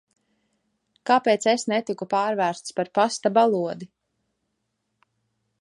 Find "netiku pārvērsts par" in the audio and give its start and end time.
1.75-2.91